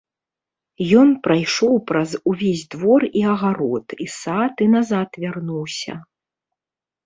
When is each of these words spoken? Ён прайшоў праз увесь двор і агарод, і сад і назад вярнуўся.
Ён 1.01 1.09
прайшоў 1.27 1.73
праз 1.91 2.15
увесь 2.33 2.65
двор 2.73 3.01
і 3.21 3.25
агарод, 3.35 3.87
і 4.07 4.11
сад 4.19 4.53
і 4.69 4.71
назад 4.75 5.23
вярнуўся. 5.23 5.93